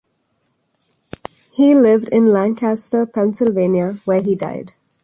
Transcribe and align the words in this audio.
He 1.51 1.75
lived 1.75 2.09
in 2.09 2.25
Lancaster, 2.33 3.05
Pennsylvania, 3.05 3.93
where 4.05 4.23
he 4.23 4.33
died. 4.33 4.71